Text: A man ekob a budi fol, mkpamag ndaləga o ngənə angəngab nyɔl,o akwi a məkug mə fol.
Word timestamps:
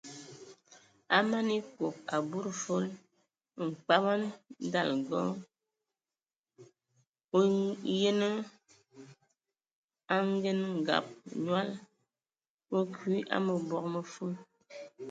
A 1.15 1.17
man 1.29 1.47
ekob 1.57 1.95
a 2.13 2.15
budi 2.29 2.51
fol, 2.63 2.85
mkpamag 3.65 4.21
ndaləga 4.65 5.21
o 7.37 7.39
ngənə 7.53 8.29
angəngab 10.15 11.05
nyɔl,o 11.43 12.77
akwi 12.89 13.15
a 13.35 13.37
məkug 13.45 13.85
mə 13.93 13.99
fol. 14.13 14.33